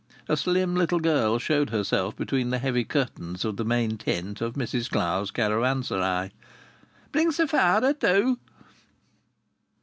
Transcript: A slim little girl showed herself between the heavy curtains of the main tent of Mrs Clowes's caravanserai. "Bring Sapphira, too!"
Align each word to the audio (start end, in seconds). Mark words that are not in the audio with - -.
A 0.27 0.35
slim 0.35 0.73
little 0.73 0.99
girl 0.99 1.37
showed 1.37 1.69
herself 1.69 2.15
between 2.15 2.49
the 2.49 2.57
heavy 2.57 2.83
curtains 2.83 3.45
of 3.45 3.55
the 3.57 3.63
main 3.63 3.97
tent 3.99 4.41
of 4.41 4.55
Mrs 4.55 4.89
Clowes's 4.89 5.29
caravanserai. 5.29 6.31
"Bring 7.11 7.31
Sapphira, 7.31 7.93
too!" 7.93 8.39